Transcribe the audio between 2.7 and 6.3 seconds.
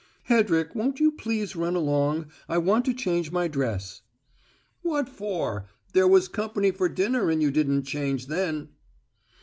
to change my dress." "What for? There was